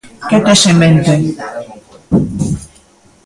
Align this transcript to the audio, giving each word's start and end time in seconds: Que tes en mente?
Que 0.29 0.37
tes 0.45 0.61
en 0.69 0.75
mente? 0.81 1.13